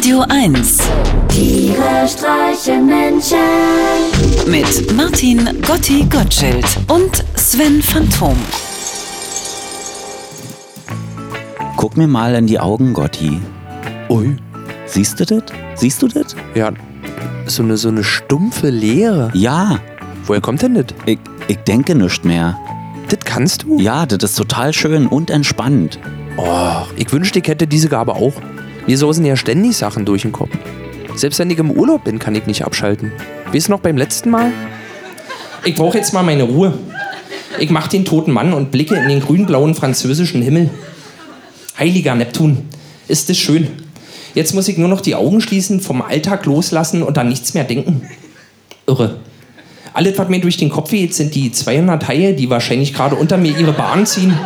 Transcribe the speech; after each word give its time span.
Radio 0.00 0.24
1 0.30 0.78
Tiere 1.28 2.08
streichen 2.08 2.86
Menschen. 2.86 3.36
mit 4.46 4.96
Martin 4.96 5.44
Gotti 5.60 6.06
Gottschild 6.08 6.64
und 6.88 7.22
Sven 7.34 7.82
Phantom. 7.82 8.34
Guck 11.76 11.98
mir 11.98 12.06
mal 12.06 12.34
in 12.34 12.46
die 12.46 12.58
Augen, 12.58 12.94
Gotti. 12.94 13.42
Ui, 14.08 14.38
Siehst 14.86 15.20
du 15.20 15.26
das? 15.26 15.42
Siehst 15.74 16.00
du 16.00 16.08
das? 16.08 16.34
ja, 16.54 16.72
so 17.44 17.62
eine, 17.62 17.76
so 17.76 17.88
eine 17.88 18.02
stumpfe 18.02 18.70
Leere. 18.70 19.30
Ja, 19.34 19.80
Woher 20.24 20.40
kommt 20.40 20.62
denn 20.62 20.76
das? 20.76 20.86
ich, 21.04 21.18
ich 21.48 21.58
denke 21.58 21.94
nicht 21.94 22.24
mehr. 22.24 22.58
Das 23.10 23.18
kannst 23.22 23.64
du? 23.64 23.78
Ja, 23.78 24.06
das 24.06 24.30
ist 24.30 24.38
total 24.38 24.72
schön 24.72 25.06
und 25.08 25.28
entspannt. 25.28 25.98
Oh, 26.38 26.84
ich 26.96 27.12
wünschte, 27.12 27.40
ich 27.40 27.48
hätte 27.48 27.66
diese 27.66 27.90
Gabe 27.90 28.14
auch. 28.14 28.32
Mir 28.90 28.98
sausen 28.98 29.24
ja 29.24 29.36
ständig 29.36 29.76
Sachen 29.76 30.04
durch 30.04 30.22
den 30.22 30.32
Kopf. 30.32 30.50
Selbst 31.14 31.38
wenn 31.38 31.48
ich 31.48 31.58
im 31.58 31.70
Urlaub 31.70 32.02
bin, 32.02 32.18
kann 32.18 32.34
ich 32.34 32.46
nicht 32.46 32.64
abschalten. 32.64 33.12
Weißt 33.52 33.68
du 33.68 33.70
noch 33.70 33.78
beim 33.78 33.96
letzten 33.96 34.30
Mal? 34.30 34.50
Ich 35.64 35.76
brauche 35.76 35.96
jetzt 35.96 36.12
mal 36.12 36.24
meine 36.24 36.42
Ruhe. 36.42 36.74
Ich 37.60 37.70
mache 37.70 37.88
den 37.88 38.04
toten 38.04 38.32
Mann 38.32 38.52
und 38.52 38.72
blicke 38.72 38.96
in 38.96 39.08
den 39.08 39.20
grün-blauen 39.20 39.76
französischen 39.76 40.42
Himmel. 40.42 40.70
Heiliger 41.78 42.16
Neptun, 42.16 42.68
ist 43.06 43.30
es 43.30 43.38
schön. 43.38 43.68
Jetzt 44.34 44.56
muss 44.56 44.66
ich 44.66 44.76
nur 44.76 44.88
noch 44.88 45.02
die 45.02 45.14
Augen 45.14 45.40
schließen, 45.40 45.80
vom 45.80 46.02
Alltag 46.02 46.44
loslassen 46.46 47.04
und 47.04 47.16
an 47.16 47.28
nichts 47.28 47.54
mehr 47.54 47.62
denken. 47.62 48.08
Irre. 48.88 49.20
Alles, 49.92 50.18
was 50.18 50.28
mir 50.28 50.40
durch 50.40 50.56
den 50.56 50.68
Kopf 50.68 50.90
geht, 50.90 51.14
sind 51.14 51.36
die 51.36 51.52
200 51.52 52.08
Haie, 52.08 52.34
die 52.34 52.50
wahrscheinlich 52.50 52.92
gerade 52.92 53.14
unter 53.14 53.36
mir 53.36 53.56
ihre 53.56 53.72
Bahn 53.72 54.04
ziehen. 54.04 54.36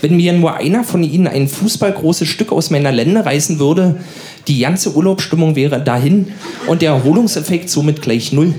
Wenn 0.00 0.16
mir 0.16 0.32
nur 0.32 0.54
einer 0.54 0.84
von 0.84 1.02
ihnen 1.02 1.26
ein 1.26 1.48
fußballgroßes 1.48 2.28
Stück 2.28 2.52
aus 2.52 2.70
meiner 2.70 2.92
Lende 2.92 3.24
reißen 3.24 3.58
würde, 3.58 3.96
die 4.48 4.60
ganze 4.60 4.94
Urlaubsstimmung 4.94 5.56
wäre 5.56 5.82
dahin 5.82 6.28
und 6.66 6.82
der 6.82 6.92
Erholungseffekt 6.92 7.70
somit 7.70 8.02
gleich 8.02 8.32
null. 8.32 8.54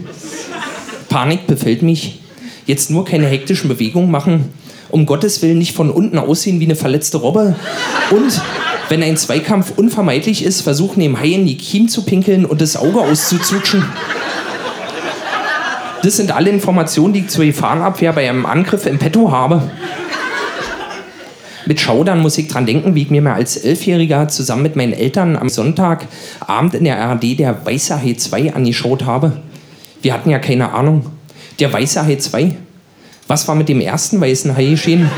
Panik 1.10 1.48
befällt 1.48 1.82
mich. 1.82 2.20
Jetzt 2.66 2.92
nur 2.92 3.06
keine 3.06 3.28
hektischen 3.28 3.70
Bewegungen 3.70 4.12
machen. 4.12 4.50
Um 4.90 5.06
Gottes 5.06 5.42
Willen 5.42 5.58
nicht 5.58 5.74
von 5.74 5.90
unten 5.90 6.18
aussehen 6.18 6.60
wie 6.60 6.66
eine 6.66 6.76
verletzte 6.76 7.18
Robbe. 7.18 7.56
Und 8.12 8.42
wenn 8.90 9.04
ein 9.04 9.18
Zweikampf 9.18 9.74
unvermeidlich 9.76 10.44
ist, 10.44 10.62
versuchen 10.62 11.00
dem 11.00 11.20
Hai 11.20 11.30
in 11.30 11.46
die 11.46 11.58
Kiem 11.58 11.88
zu 11.90 12.04
pinkeln 12.04 12.46
und 12.46 12.62
das 12.62 12.78
Auge 12.78 13.02
auszuzutschen. 13.02 13.86
Das 16.04 16.18
sind 16.18 16.32
alle 16.32 16.50
Informationen, 16.50 17.14
die 17.14 17.22
ich 17.22 17.28
zur 17.28 17.46
Gefahrenabwehr 17.46 18.14
bei 18.14 18.30
einem 18.30 18.46
Angriff 18.46 18.86
im 18.86 19.00
Petto 19.00 19.32
habe. 19.32 19.70
Mit 21.68 21.82
Schaudern 21.82 22.22
muss 22.22 22.38
ich 22.38 22.48
dran 22.48 22.66
denken, 22.66 22.96
wie 22.96 23.02
ich 23.02 23.10
mir 23.10 23.22
mal 23.22 23.34
als 23.34 23.58
Elfjähriger 23.58 24.30
zusammen 24.30 24.64
mit 24.64 24.78
meinen 24.78 24.94
Eltern 24.94 25.36
am 25.36 25.50
Sonntagabend 25.50 26.74
in 26.74 26.86
der 26.86 26.98
ARD 26.98 27.38
der 27.38 27.66
Weiße 27.66 28.02
Hai 28.02 28.14
2 28.14 28.54
angeschaut 28.54 29.04
habe. 29.04 29.42
Wir 30.02 30.14
hatten 30.14 30.30
ja 30.30 30.40
keine 30.40 30.72
Ahnung. 30.72 31.08
Der 31.60 31.74
Weiße 31.74 32.06
Hai 32.06 32.16
2. 32.16 32.56
Was 33.28 33.50
war 33.50 33.56
mit 33.56 33.68
dem 33.68 33.82
ersten 33.82 34.22
weißen 34.22 34.56
Hai 34.56 34.64
geschehen? 34.68 35.12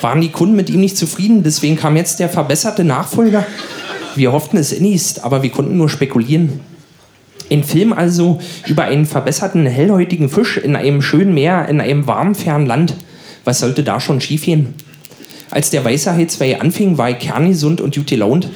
Waren 0.00 0.20
die 0.20 0.28
Kunden 0.28 0.54
mit 0.54 0.70
ihm 0.70 0.78
nicht 0.78 0.96
zufrieden? 0.96 1.42
Deswegen 1.42 1.74
kam 1.74 1.96
jetzt 1.96 2.20
der 2.20 2.28
verbesserte 2.28 2.84
Nachfolger. 2.84 3.44
Wir 4.14 4.30
hofften 4.30 4.58
es 4.58 4.70
innigst, 4.70 5.24
aber 5.24 5.42
wir 5.42 5.50
konnten 5.50 5.76
nur 5.76 5.88
spekulieren. 5.88 6.60
Ein 7.50 7.64
Film 7.64 7.92
also 7.92 8.38
über 8.68 8.84
einen 8.84 9.06
verbesserten 9.06 9.66
hellhäutigen 9.66 10.28
Fisch 10.28 10.56
in 10.56 10.76
einem 10.76 11.02
schönen 11.02 11.34
Meer, 11.34 11.68
in 11.68 11.80
einem 11.80 12.06
warmen, 12.06 12.36
fernen 12.36 12.66
Land. 12.66 12.94
Was 13.42 13.58
sollte 13.58 13.82
da 13.82 13.98
schon 13.98 14.20
schiefgehen? 14.20 14.74
Als 15.56 15.70
der 15.70 15.86
Weiße 15.86 16.12
Hai 16.12 16.26
2 16.26 16.60
anfing, 16.60 16.98
war 16.98 17.08
ich 17.08 17.18
kerngesund 17.18 17.80
und 17.80 17.94
gut 17.94 18.08
gelaunt. 18.08 18.50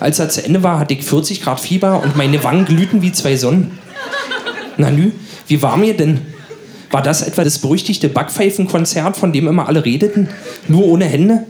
Als 0.00 0.18
er 0.18 0.30
zu 0.30 0.44
Ende 0.44 0.64
war, 0.64 0.80
hatte 0.80 0.94
ich 0.94 1.04
40 1.04 1.42
Grad 1.42 1.60
Fieber 1.60 2.02
und 2.02 2.16
meine 2.16 2.42
Wangen 2.42 2.64
glühten 2.64 3.02
wie 3.02 3.12
zwei 3.12 3.36
Sonnen. 3.36 3.78
Na 4.76 4.90
nü, 4.90 5.12
wie 5.46 5.62
war 5.62 5.76
mir 5.76 5.96
denn? 5.96 6.22
War 6.90 7.02
das 7.02 7.22
etwa 7.22 7.44
das 7.44 7.58
berüchtigte 7.58 8.08
Backpfeifenkonzert, 8.08 9.16
von 9.16 9.32
dem 9.32 9.46
immer 9.46 9.68
alle 9.68 9.84
redeten? 9.84 10.28
Nur 10.66 10.86
ohne 10.86 11.04
Hände? 11.04 11.44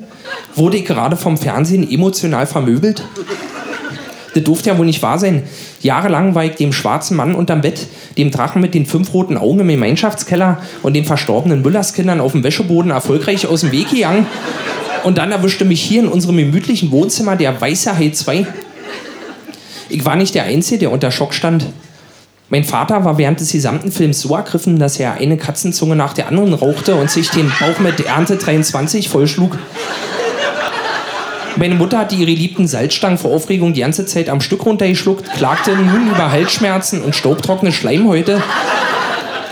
Wurde 0.55 0.77
ich 0.77 0.85
gerade 0.85 1.17
vom 1.17 1.39
Fernsehen 1.39 1.91
emotional 1.91 2.47
vermöbelt? 2.47 3.03
Das 4.35 4.45
durfte 4.45 4.69
ja 4.69 4.77
wohl 4.77 4.85
nicht 4.85 5.03
wahr 5.03 5.19
sein. 5.19 5.45
Jahrelang 5.81 6.35
war 6.35 6.45
ich 6.45 6.57
dem 6.57 6.75
schwarzen 6.75 7.17
Mann 7.17 7.35
unterm 7.35 7.63
Bett, 7.63 7.87
dem 8.19 8.31
Drachen 8.31 8.61
mit 8.61 8.75
den 8.75 8.85
fünf 8.85 9.15
roten 9.15 9.39
Augen 9.39 9.61
im 9.61 9.69
Gemeinschaftskeller 9.69 10.59
und 10.83 10.93
den 10.93 11.07
verstorbenen 11.07 11.63
Müllerskindern 11.63 12.21
auf 12.21 12.33
dem 12.33 12.45
Wäscheboden 12.45 12.91
erfolgreich 12.91 13.47
aus 13.47 13.63
dem 13.63 13.73
Weg 13.73 13.89
gegangen. 13.89 14.27
Und 15.05 15.19
dann 15.19 15.33
erwischte 15.33 15.65
mich 15.65 15.83
hier 15.83 16.03
in 16.03 16.09
unserem 16.09 16.37
gemütlichen 16.37 16.91
Wohnzimmer 16.91 17.37
der 17.37 17.59
weiße 17.61 17.97
Hai 17.97 18.11
2. 18.11 18.47
Ich 19.89 20.05
war 20.05 20.17
nicht 20.17 20.35
der 20.35 20.45
Einzige, 20.45 20.79
der 20.79 20.93
unter 20.93 21.11
Schock 21.11 21.35
stand. 21.35 21.67
Mein 22.49 22.65
Vater 22.65 23.05
war 23.05 23.17
während 23.17 23.41
des 23.41 23.53
gesamten 23.53 23.93
Films 23.93 24.21
so 24.21 24.35
ergriffen, 24.35 24.79
dass 24.79 24.99
er 24.99 25.15
eine 25.15 25.37
Katzenzunge 25.37 25.97
nach 25.97 26.15
der 26.15 26.29
anderen 26.29 26.53
rauchte 26.53 26.97
und 26.97 27.11
sich 27.11 27.31
den 27.31 27.51
Bauch 27.61 27.79
mit 27.79 28.01
Ernte 28.01 28.37
23 28.37 29.09
vollschlug. 29.09 29.57
Meine 31.57 31.75
Mutter 31.75 31.99
hatte 31.99 32.15
ihre 32.15 32.31
liebten 32.31 32.67
Salzstangen 32.67 33.19
vor 33.19 33.33
Aufregung 33.33 33.73
die 33.73 33.81
ganze 33.81 34.07
Zeit 34.07 34.29
am 34.29 34.41
Stück 34.41 34.65
runtergeschluckt, 34.65 35.31
klagte 35.35 35.77
nun 35.77 36.11
über 36.11 36.31
Halsschmerzen 36.31 37.03
und 37.03 37.15
staubtrockene 37.15 37.73
Schleimhäute 37.73 38.43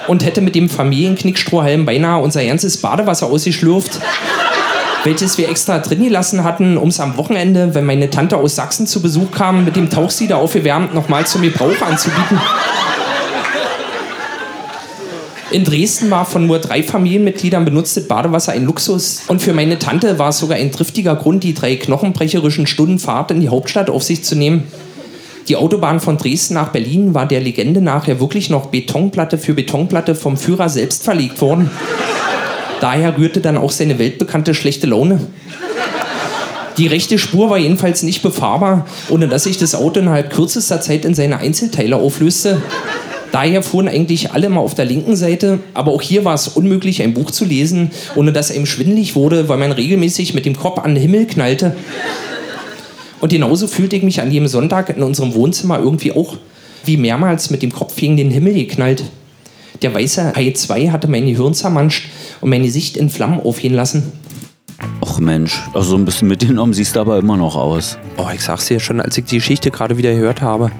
und 0.08 0.24
hätte 0.24 0.40
mit 0.40 0.54
dem 0.54 0.68
Familienknickstrohhalm 0.68 1.84
beinahe 1.84 2.22
unser 2.22 2.44
ganzes 2.44 2.78
Badewasser 2.78 3.26
ausgeschlürft, 3.26 4.00
welches 5.04 5.38
wir 5.38 5.48
extra 5.48 5.78
drin 5.78 6.02
gelassen 6.02 6.44
hatten, 6.44 6.76
um 6.76 6.88
es 6.88 7.00
am 7.00 7.16
Wochenende, 7.16 7.74
wenn 7.74 7.84
meine 7.84 8.10
Tante 8.10 8.36
aus 8.36 8.56
Sachsen 8.56 8.86
zu 8.86 9.00
Besuch 9.00 9.30
kam, 9.30 9.64
mit 9.64 9.76
dem 9.76 9.90
Tauchsieder 9.90 10.38
aufgewärmt 10.38 10.94
nochmal 10.94 11.26
zum 11.26 11.42
Gebrauch 11.42 11.80
anzubieten. 11.80 12.38
In 15.50 15.64
Dresden 15.64 16.10
war 16.10 16.26
von 16.26 16.46
nur 16.46 16.58
drei 16.58 16.82
Familienmitgliedern 16.82 17.64
benutztes 17.64 18.06
Badewasser 18.06 18.52
ein 18.52 18.66
Luxus. 18.66 19.22
Und 19.28 19.40
für 19.40 19.54
meine 19.54 19.78
Tante 19.78 20.18
war 20.18 20.28
es 20.28 20.38
sogar 20.38 20.58
ein 20.58 20.72
triftiger 20.72 21.16
Grund, 21.16 21.42
die 21.42 21.54
drei 21.54 21.76
knochenbrecherischen 21.76 22.66
Stunden 22.66 22.98
Fahrt 22.98 23.30
in 23.30 23.40
die 23.40 23.48
Hauptstadt 23.48 23.88
auf 23.88 24.02
sich 24.02 24.22
zu 24.24 24.34
nehmen. 24.34 24.64
Die 25.48 25.56
Autobahn 25.56 26.00
von 26.00 26.18
Dresden 26.18 26.52
nach 26.52 26.68
Berlin 26.68 27.14
war 27.14 27.24
der 27.24 27.40
Legende 27.40 27.80
nach 27.80 28.06
ja 28.06 28.20
wirklich 28.20 28.50
noch 28.50 28.66
Betonplatte 28.66 29.38
für 29.38 29.54
Betonplatte 29.54 30.14
vom 30.14 30.36
Führer 30.36 30.68
selbst 30.68 31.04
verlegt 31.04 31.40
worden. 31.40 31.70
Daher 32.80 33.16
rührte 33.16 33.40
dann 33.40 33.56
auch 33.56 33.70
seine 33.70 33.98
weltbekannte 33.98 34.54
schlechte 34.54 34.86
Laune. 34.86 35.20
Die 36.76 36.86
rechte 36.86 37.18
Spur 37.18 37.50
war 37.50 37.58
jedenfalls 37.58 38.04
nicht 38.04 38.22
befahrbar, 38.22 38.86
ohne 39.08 39.26
dass 39.26 39.44
sich 39.44 39.58
das 39.58 39.74
Auto 39.74 39.98
innerhalb 39.98 40.32
kürzester 40.32 40.80
Zeit 40.80 41.04
in 41.04 41.14
seine 41.14 41.38
Einzelteile 41.38 41.96
auflöste. 41.96 42.62
Daher 43.32 43.62
fuhren 43.62 43.88
eigentlich 43.88 44.30
alle 44.30 44.48
mal 44.48 44.60
auf 44.60 44.74
der 44.74 44.84
linken 44.84 45.16
Seite, 45.16 45.58
aber 45.74 45.92
auch 45.92 46.00
hier 46.00 46.24
war 46.24 46.34
es 46.34 46.48
unmöglich, 46.48 47.02
ein 47.02 47.14
Buch 47.14 47.32
zu 47.32 47.44
lesen, 47.44 47.90
ohne 48.14 48.32
dass 48.32 48.52
einem 48.52 48.64
schwindelig 48.64 49.16
wurde, 49.16 49.48
weil 49.48 49.58
man 49.58 49.72
regelmäßig 49.72 50.34
mit 50.34 50.46
dem 50.46 50.56
Kopf 50.56 50.78
an 50.78 50.94
den 50.94 51.02
Himmel 51.02 51.26
knallte. 51.26 51.76
Und 53.20 53.30
genauso 53.30 53.66
fühlte 53.66 53.96
ich 53.96 54.04
mich 54.04 54.20
an 54.20 54.30
jedem 54.30 54.46
Sonntag 54.46 54.88
in 54.96 55.02
unserem 55.02 55.34
Wohnzimmer 55.34 55.80
irgendwie 55.80 56.12
auch 56.12 56.36
wie 56.84 56.96
mehrmals 56.96 57.50
mit 57.50 57.62
dem 57.62 57.72
Kopf 57.72 57.96
gegen 57.96 58.16
den 58.16 58.30
Himmel 58.30 58.54
geknallt. 58.54 59.02
Der 59.82 59.94
weiße 59.94 60.32
Hai 60.34 60.50
2 60.52 60.88
hatte 60.90 61.08
mein 61.08 61.26
Gehirn 61.26 61.54
zermanscht 61.54 62.08
und 62.40 62.50
meine 62.50 62.70
Sicht 62.70 62.96
in 62.96 63.10
Flammen 63.10 63.40
aufgehen 63.40 63.74
lassen. 63.74 64.12
Och 65.00 65.18
Mensch, 65.18 65.60
also 65.74 65.90
so 65.90 65.96
ein 65.96 66.04
bisschen 66.04 66.28
mitgenommen 66.28 66.72
siehst 66.72 66.96
du 66.96 67.00
aber 67.00 67.18
immer 67.18 67.36
noch 67.36 67.56
aus. 67.56 67.98
Oh, 68.16 68.26
ich 68.32 68.40
sag's 68.42 68.66
dir 68.66 68.78
schon, 68.80 69.00
als 69.00 69.16
ich 69.18 69.24
die 69.24 69.36
Geschichte 69.36 69.70
gerade 69.70 69.96
wieder 69.96 70.12
gehört 70.12 70.40
habe. 70.42 70.70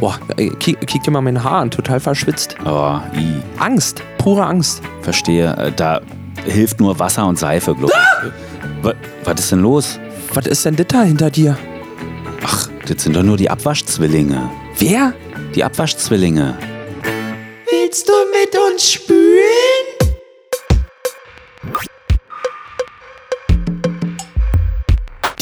Boah, 0.00 0.18
ey, 0.36 0.50
kick, 0.58 0.86
kick 0.86 1.02
dir 1.02 1.10
mal 1.10 1.20
mein 1.20 1.42
Haar 1.42 1.60
an, 1.60 1.70
total 1.70 2.00
verschwitzt. 2.00 2.56
Oh, 2.64 2.98
i, 3.16 3.34
Angst, 3.58 4.02
pure 4.18 4.44
Angst. 4.46 4.82
verstehe. 5.02 5.54
Äh, 5.56 5.72
Da 5.72 6.00
hilft 6.46 6.80
nur 6.80 6.98
Wasser 6.98 7.26
und 7.26 7.38
Seife, 7.38 7.74
glaube 7.74 7.92
ich. 7.94 8.30
Was, 8.82 8.94
was 9.24 9.40
ist 9.40 9.52
denn 9.52 9.60
los? 9.60 9.98
Was 10.34 10.46
ist 10.46 10.64
denn 10.64 10.76
das 10.76 10.86
da 10.88 11.02
hinter 11.02 11.30
dir? 11.30 11.56
Ach, 12.44 12.68
das 12.86 13.02
sind 13.02 13.16
doch 13.16 13.22
nur 13.22 13.36
die 13.36 13.48
Abwaschzwillinge. 13.48 14.50
Wer? 14.78 15.14
Die 15.54 15.64
Abwaschzwillinge. 15.64 16.56
Willst 17.70 18.08
du 18.08 18.12
mit 18.44 18.58
uns 18.58 18.92
spülen? 18.92 19.33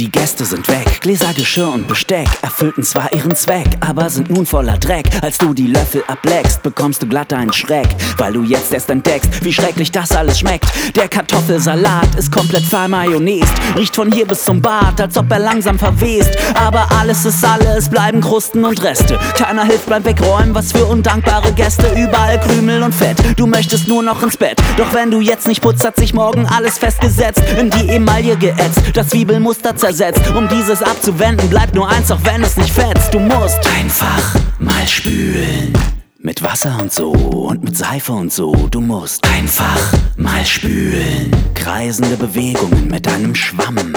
Die 0.03 0.11
Gäste 0.11 0.45
sind 0.45 0.67
weg, 0.67 1.01
Gläser, 1.01 1.33
Geschirr 1.33 1.73
und 1.73 1.87
Besteck 1.87 2.27
erfüllten 2.43 2.83
zwar 2.83 3.13
ihren 3.13 3.37
Zweck, 3.37 3.69
aber 3.79 4.11
sind 4.11 4.31
nun 4.31 4.47
voller 4.47 4.77
Dreck. 4.77 5.09
Als 5.23 5.39
du 5.39 5.55
die 5.55 5.69
Löffel 5.69 6.03
ableckst, 6.09 6.61
bekommst 6.65 7.05
du 7.05 7.07
glatt 7.07 7.33
einen 7.33 7.53
Schreck, 7.53 7.87
weil 8.17 8.33
du 8.33 8.43
jetzt 8.43 8.73
erst 8.73 8.91
entdeckst, 8.91 9.45
wie 9.45 9.53
schrecklich 9.53 9.93
das 9.93 10.11
alles 10.11 10.41
schmeckt. 10.41 10.67
Der 10.97 11.07
Kartoffelsalat 11.07 12.17
ist 12.17 12.33
komplett 12.33 12.65
vermayonnaised, 12.65 13.55
riecht 13.77 13.95
von 13.95 14.11
hier 14.11 14.27
bis 14.27 14.43
zum 14.43 14.61
Bad, 14.61 15.01
als 15.01 15.17
ob 15.17 15.31
er 15.31 15.39
langsam 15.39 15.79
verwest. 15.79 16.37
Aber 16.57 16.91
alles 16.99 17.25
ist 17.25 17.45
alles, 17.45 17.89
bleiben 17.89 18.21
Krusten 18.21 18.65
und 18.65 18.83
Reste. 18.83 19.17
Keiner 19.35 19.65
hilft 19.65 19.89
beim 19.89 20.05
Wegräumen, 20.05 20.53
was 20.53 20.73
für 20.73 20.85
undankbare 20.85 21.53
Gäste. 21.53 21.87
Überall 21.97 22.41
Krümel 22.41 22.83
und 22.83 22.93
Fett, 22.93 23.19
du 23.37 23.47
möchtest 23.47 23.87
nur 23.87 24.03
noch 24.03 24.21
ins 24.25 24.37
Bett. 24.37 24.59
Doch 24.79 24.93
wenn 24.95 25.13
du 25.13 25.21
jetzt 25.21 25.47
nicht 25.47 25.63
putzt, 25.63 25.87
hat 25.87 25.95
sich 25.95 26.13
morgen 26.13 26.45
alles 26.47 26.79
festgesetzt, 26.79 27.41
in 27.57 27.71
die 27.71 27.89
Emaille 27.89 28.37
geätzt. 28.37 28.81
Das 28.95 29.11
Zwiebelmuster 29.11 29.77
zersetzt. 29.77 29.92
Um 30.35 30.49
dieses 30.49 30.83
abzuwenden, 30.83 31.51
bleibt 31.51 31.75
nur 31.75 31.87
eins, 31.87 32.11
auch 32.11 32.25
wenn 32.25 32.43
es 32.43 32.57
nicht 32.57 32.73
fetzt. 32.73 33.13
Du 33.13 33.19
musst 33.19 33.61
einfach 33.79 34.35
mal 34.59 34.89
spülen. 34.89 35.75
Mit 36.19 36.43
Wasser 36.43 36.79
und 36.81 36.91
so 36.91 37.11
und 37.11 37.63
mit 37.63 37.77
Seife 37.77 38.13
und 38.13 38.33
so. 38.33 38.55
Du 38.71 38.81
musst 38.81 39.23
einfach 39.29 39.93
mal 40.17 40.47
spülen. 40.47 41.31
Kreisende 41.53 42.17
Bewegungen 42.17 42.89
mit 42.89 43.05
deinem 43.05 43.35
Schwamm. 43.35 43.93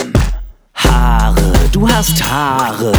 Haare, 0.76 1.54
du 1.72 1.88
hast 1.88 2.22
Haare. 2.30 2.92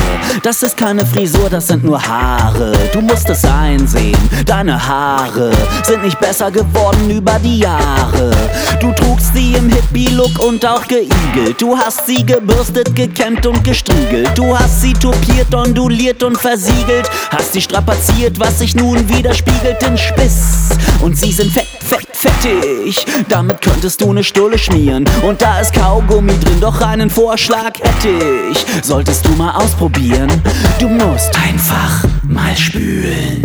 Das 0.43 0.63
ist 0.63 0.77
keine 0.77 1.05
Frisur, 1.05 1.49
das 1.51 1.69
sind 1.69 1.85
nur 1.85 2.01
Haare. 2.01 2.73
Du 2.93 3.01
musst 3.01 3.29
es 3.29 3.45
einsehen, 3.45 4.17
deine 4.47 4.87
Haare 4.87 5.51
sind 5.85 6.03
nicht 6.03 6.19
besser 6.19 6.51
geworden 6.51 7.11
über 7.11 7.39
die 7.39 7.61
Jahre. 7.61 8.31
Du 8.81 8.93
trugst 8.93 9.35
sie 9.35 9.55
im 9.55 9.69
Hippie-Look 9.69 10.39
und 10.41 10.65
auch 10.65 10.87
geigelt. 10.87 11.61
Du 11.61 11.77
hast 11.77 12.07
sie 12.07 12.25
gebürstet, 12.25 12.95
gekämmt 12.95 13.45
und 13.47 13.63
gestriegelt. 13.63 14.31
Du 14.35 14.59
hast 14.59 14.81
sie 14.83 14.93
topiert, 14.93 15.55
onduliert 15.55 16.23
und 16.23 16.39
versiegelt. 16.39 17.11
Hast 17.31 17.53
sie 17.53 17.61
strapaziert, 17.61 18.39
was 18.39 18.59
sich 18.59 18.75
nun 18.75 19.09
widerspiegelt 19.09 19.83
in 19.83 19.99
Spiss. 19.99 20.71
Und 21.01 21.17
sie 21.17 21.33
sind 21.33 21.53
fett, 21.53 21.67
fett, 21.87 22.09
fettig. 22.13 23.07
Damit 23.29 23.63
könntest 23.63 24.01
du 24.01 24.13
ne 24.13 24.25
Stulle 24.25 24.59
schmieren. 24.59 25.05
Und 25.23 25.41
da 25.41 25.61
ist 25.61 25.73
Kaugummi 25.73 26.39
drin, 26.39 26.61
doch 26.61 26.81
einen 26.81 27.11
Vorschlag 27.11 27.79
hätte 27.81 28.09
ich. 28.51 28.67
Solltest 28.85 29.27
du 29.27 29.31
mal 29.33 29.53
ausprobieren. 29.53 30.31
Du 30.79 30.89
musst 30.89 31.33
einfach 31.37 32.05
mal 32.23 32.57
spülen. 32.57 33.43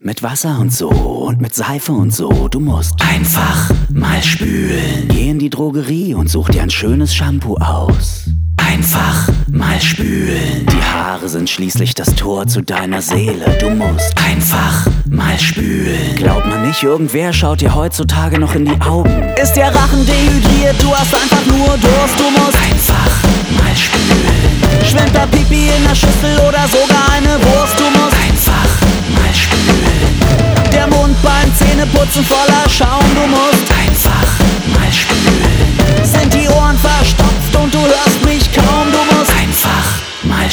Mit 0.00 0.22
Wasser 0.22 0.58
und 0.60 0.72
so 0.72 0.90
und 0.90 1.40
mit 1.40 1.54
Seife 1.54 1.92
und 1.92 2.14
so. 2.14 2.48
Du 2.48 2.60
musst 2.60 2.94
einfach 3.00 3.70
mal 3.90 4.22
spülen. 4.22 5.08
Geh 5.08 5.30
in 5.30 5.38
die 5.38 5.48
Drogerie 5.48 6.14
und 6.14 6.28
such 6.28 6.50
dir 6.50 6.62
ein 6.62 6.70
schönes 6.70 7.14
Shampoo 7.14 7.56
aus. 7.56 8.24
Einfach 8.56 9.28
mal 9.48 9.80
spülen. 9.80 10.66
Die 10.66 10.82
Haare 10.82 11.03
sind 11.28 11.48
schließlich 11.48 11.94
das 11.94 12.14
Tor 12.14 12.46
zu 12.46 12.60
deiner 12.60 13.00
Seele. 13.00 13.56
Du 13.60 13.70
musst 13.70 14.14
einfach 14.28 14.86
mal 15.08 15.38
spülen. 15.38 16.14
Glaubt 16.16 16.46
man 16.46 16.66
nicht, 16.66 16.82
irgendwer 16.82 17.32
schaut 17.32 17.60
dir 17.60 17.74
heutzutage 17.74 18.38
noch 18.38 18.54
in 18.54 18.66
die 18.66 18.80
Augen. 18.80 19.22
Ist 19.40 19.54
der 19.54 19.74
Rachen 19.74 20.04
dehydriert, 20.06 20.82
du 20.82 20.94
hast 20.94 21.14
einfach 21.14 21.44
nur 21.46 21.68
Durst. 21.78 22.18
Du 22.18 22.30
musst 22.30 22.56
einfach 22.56 23.22
mal 23.58 23.74
spülen. 23.74 24.84
Schwimmt 24.84 25.14
da 25.14 25.26
Pipi 25.26 25.70
in 25.76 25.84
der 25.84 25.94
Schüssel 25.94 26.36
oder 26.46 26.66
sogar 26.68 27.08
eine 27.16 27.40
Wurst. 27.42 27.78
Du 27.78 27.84
musst 27.84 28.16
einfach 28.16 28.68
mal 29.14 29.34
spülen. 29.34 30.72
Der 30.72 30.86
Mund 30.88 31.16
beim 31.22 31.54
Zähneputzen 31.54 32.24
voller 32.24 32.68
Schaum. 32.68 33.04
Du 33.14 33.26
musst 33.28 33.70
einfach 33.70 34.03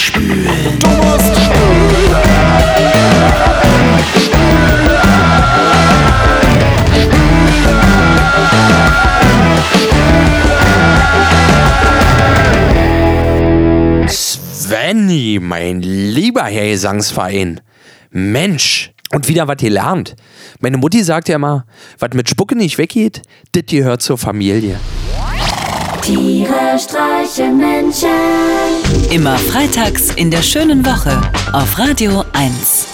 spülen. 0.01 0.79
Du 0.79 0.89
musst 0.89 1.35
spülen. 1.35 1.71
Svenny, 14.07 15.39
mein 15.41 15.81
lieber 15.81 16.43
Herr 16.43 16.69
Gesangsverein. 16.69 17.61
Mensch. 18.09 18.91
Und 19.13 19.27
wieder 19.27 19.45
was 19.49 19.57
gelernt. 19.57 20.15
Meine 20.61 20.77
Mutti 20.77 21.03
sagt 21.03 21.27
ja 21.27 21.35
immer, 21.35 21.65
was 21.99 22.11
mit 22.13 22.29
Spucke 22.29 22.55
nicht 22.55 22.77
weggeht, 22.77 23.21
das 23.51 23.65
gehört 23.65 24.01
zur 24.01 24.17
Familie. 24.17 24.79
Tiere 26.01 26.79
streichen 26.79 27.57
Menschen. 27.57 28.09
Immer 29.11 29.37
freitags 29.37 30.09
in 30.15 30.31
der 30.31 30.41
schönen 30.41 30.85
Woche 30.85 31.21
auf 31.53 31.77
Radio 31.77 32.23
1. 32.33 32.90